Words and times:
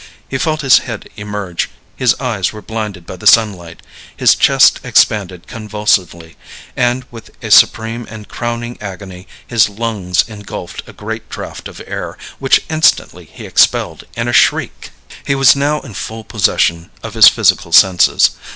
He 0.27 0.39
felt 0.39 0.61
his 0.61 0.79
head 0.79 1.07
emerge; 1.15 1.69
his 1.95 2.15
eyes 2.19 2.51
were 2.51 2.63
blinded 2.63 3.05
by 3.05 3.17
the 3.17 3.27
sunlight; 3.27 3.83
his 4.17 4.33
chest 4.33 4.79
expanded 4.83 5.45
convulsively, 5.45 6.37
and 6.75 7.05
with 7.11 7.29
a 7.43 7.51
supreme 7.51 8.07
and 8.09 8.27
crowning 8.27 8.79
agony 8.81 9.27
his 9.45 9.69
lungs 9.69 10.25
engulfed 10.27 10.81
a 10.87 10.93
great 10.93 11.29
draft 11.29 11.67
of 11.67 11.83
air, 11.85 12.17
which 12.39 12.63
instantly 12.67 13.25
he 13.31 13.45
expelled 13.45 14.05
in 14.17 14.27
a 14.27 14.33
shriek. 14.33 14.89
He 15.23 15.35
was 15.35 15.55
now 15.55 15.81
in 15.81 15.93
full 15.93 16.23
possession 16.23 16.89
of 17.03 17.13
his 17.13 17.27
physical 17.27 17.71
senses. 17.71 18.31